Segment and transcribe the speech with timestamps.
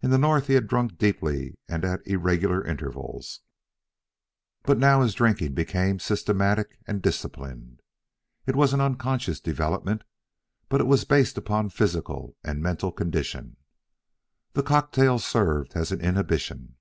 [0.00, 3.40] In the North, he had drunk deeply and at irregular intervals;
[4.62, 7.82] but now his drinking became systematic and disciplined.
[8.46, 10.00] It was an unconscious development,
[10.70, 13.58] but it was based upon physical and mental condition.
[14.54, 16.76] The cocktails served as an inhibition.